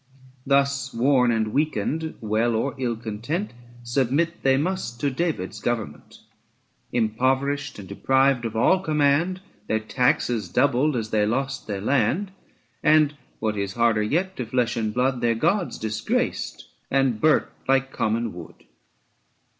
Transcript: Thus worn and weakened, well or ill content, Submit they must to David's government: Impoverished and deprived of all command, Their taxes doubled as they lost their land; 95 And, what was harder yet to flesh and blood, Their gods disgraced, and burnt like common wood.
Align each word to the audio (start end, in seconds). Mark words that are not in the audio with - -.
Thus 0.47 0.95
worn 0.95 1.31
and 1.31 1.49
weakened, 1.53 2.15
well 2.21 2.55
or 2.55 2.73
ill 2.79 2.95
content, 2.95 3.53
Submit 3.83 4.41
they 4.41 4.57
must 4.57 4.99
to 5.01 5.11
David's 5.11 5.59
government: 5.59 6.21
Impoverished 6.91 7.77
and 7.77 7.87
deprived 7.87 8.43
of 8.43 8.55
all 8.55 8.79
command, 8.79 9.41
Their 9.67 9.79
taxes 9.79 10.49
doubled 10.49 10.95
as 10.95 11.11
they 11.11 11.27
lost 11.27 11.67
their 11.67 11.81
land; 11.81 12.31
95 12.81 12.81
And, 12.81 13.13
what 13.37 13.55
was 13.55 13.73
harder 13.73 14.01
yet 14.01 14.35
to 14.37 14.45
flesh 14.47 14.75
and 14.75 14.91
blood, 14.91 15.21
Their 15.21 15.35
gods 15.35 15.77
disgraced, 15.77 16.67
and 16.89 17.21
burnt 17.21 17.45
like 17.67 17.93
common 17.93 18.33
wood. 18.33 18.55